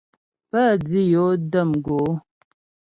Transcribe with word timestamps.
Pə́ 0.49 0.67
dǐ 0.87 1.01
yo 1.13 1.25
də̌m 1.51 1.69
gǒ. 1.85 1.99